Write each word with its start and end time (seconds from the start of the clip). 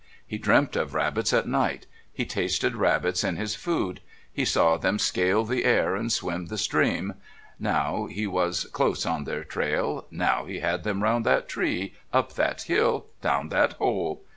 He 0.25 0.39
dreamt 0.39 0.75
of 0.75 0.95
Rabbits 0.95 1.31
at 1.31 1.47
night, 1.47 1.85
he 2.11 2.25
tasted 2.25 2.73
Rabbits 2.75 3.23
in 3.23 3.35
his 3.35 3.53
food, 3.53 4.01
he 4.33 4.43
saw 4.45 4.75
them 4.77 4.97
scale 4.97 5.45
the 5.45 5.63
air 5.63 5.95
and 5.95 6.11
swim 6.11 6.47
the 6.47 6.57
stream 6.57 7.13
now, 7.59 8.07
he 8.07 8.25
was 8.25 8.63
close 8.71 9.05
on 9.05 9.25
their 9.25 9.43
trail, 9.43 10.07
now 10.09 10.45
he 10.45 10.57
had 10.59 10.83
them 10.83 11.03
round 11.03 11.23
that 11.27 11.47
tree, 11.47 11.93
up 12.11 12.33
that 12.33 12.63
hill, 12.63 13.09
down 13.21 13.49
that 13.49 13.73
hole... 13.73 14.23